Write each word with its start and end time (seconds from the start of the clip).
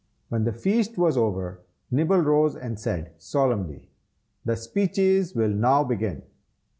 When 0.29 0.45
the 0.45 0.51
feast 0.51 0.97
was 0.97 1.15
over, 1.15 1.59
Nibble 1.91 2.21
rose 2.21 2.55
and 2.55 2.79
said, 2.79 3.11
solemnly, 3.19 3.87
"the 4.43 4.55
speeches 4.55 5.35
will 5.35 5.51
now 5.53 5.83
begin. 5.83 6.23